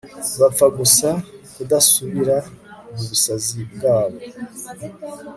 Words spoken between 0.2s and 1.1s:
bapfa gusa